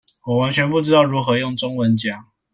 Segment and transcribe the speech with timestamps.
[0.25, 2.23] 我完全不知道如何用中文講